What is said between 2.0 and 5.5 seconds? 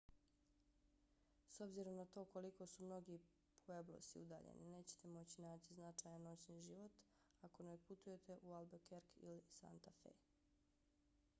to koliko su mnogi pueblosi udaljeni nećete moći